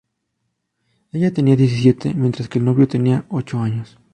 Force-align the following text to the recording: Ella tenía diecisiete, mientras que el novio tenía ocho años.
Ella 1.13 1.29
tenía 1.31 1.55
diecisiete, 1.55 2.15
mientras 2.15 2.49
que 2.49 2.57
el 2.57 2.65
novio 2.65 2.87
tenía 2.87 3.23
ocho 3.29 3.59
años. 3.59 3.99